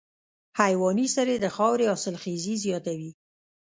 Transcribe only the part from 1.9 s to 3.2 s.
حاصلخېزي زیاتوي.